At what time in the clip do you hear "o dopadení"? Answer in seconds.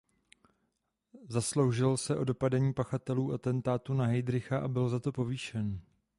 2.17-2.73